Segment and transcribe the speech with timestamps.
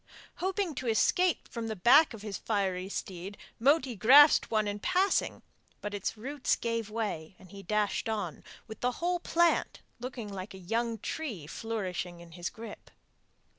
[0.37, 5.43] Hoping to escape from the back of his fiery steed Moti grasped one in passing,
[5.79, 10.55] but its roots gave way, and he dashed on, with the whole plant looking like
[10.55, 12.89] a young tree flourishing in his grip.